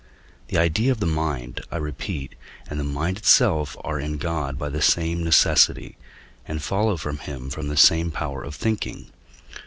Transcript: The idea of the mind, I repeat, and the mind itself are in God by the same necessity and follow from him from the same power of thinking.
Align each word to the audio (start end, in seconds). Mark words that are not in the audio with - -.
The 0.47 0.57
idea 0.57 0.91
of 0.91 0.99
the 0.99 1.05
mind, 1.05 1.61
I 1.69 1.77
repeat, 1.77 2.33
and 2.67 2.79
the 2.79 2.83
mind 2.83 3.19
itself 3.19 3.77
are 3.83 3.99
in 3.99 4.17
God 4.17 4.57
by 4.57 4.69
the 4.69 4.81
same 4.81 5.23
necessity 5.23 5.95
and 6.47 6.59
follow 6.59 6.97
from 6.97 7.19
him 7.19 7.51
from 7.51 7.67
the 7.67 7.77
same 7.77 8.09
power 8.09 8.41
of 8.43 8.55
thinking. 8.55 9.11